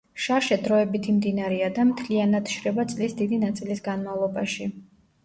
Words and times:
შაშე 0.25 0.55
დროებითი 0.67 1.11
მდინარეა 1.17 1.67
და 1.75 1.85
მთლიანად 1.89 2.53
შრება 2.53 2.87
წლის 2.95 3.13
დიდი 3.21 3.39
ნაწილის 3.45 3.85
განმავლობაში. 3.89 4.69